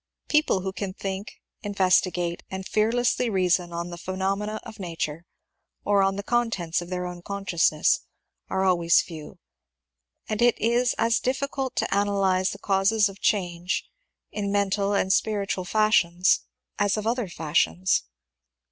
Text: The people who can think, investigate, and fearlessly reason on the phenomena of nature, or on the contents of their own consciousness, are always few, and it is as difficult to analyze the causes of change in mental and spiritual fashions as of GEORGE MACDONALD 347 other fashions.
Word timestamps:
The 0.27 0.31
people 0.31 0.61
who 0.61 0.73
can 0.73 0.93
think, 0.95 1.31
investigate, 1.61 2.41
and 2.49 2.67
fearlessly 2.67 3.29
reason 3.29 3.71
on 3.71 3.91
the 3.91 3.99
phenomena 3.99 4.59
of 4.63 4.79
nature, 4.79 5.25
or 5.85 6.01
on 6.01 6.15
the 6.15 6.23
contents 6.23 6.81
of 6.81 6.89
their 6.89 7.05
own 7.05 7.21
consciousness, 7.21 7.99
are 8.49 8.63
always 8.65 8.99
few, 9.03 9.37
and 10.27 10.41
it 10.41 10.57
is 10.59 10.95
as 10.97 11.19
difficult 11.19 11.75
to 11.75 11.93
analyze 11.93 12.49
the 12.49 12.57
causes 12.57 13.09
of 13.09 13.21
change 13.21 13.87
in 14.31 14.51
mental 14.51 14.93
and 14.95 15.13
spiritual 15.13 15.65
fashions 15.65 16.39
as 16.79 16.97
of 16.97 17.03
GEORGE 17.03 17.05
MACDONALD 17.05 17.05
347 17.05 17.07
other 17.07 17.29
fashions. 17.29 18.03